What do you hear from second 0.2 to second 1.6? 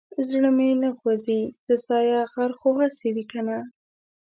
زړه مې نه خوځي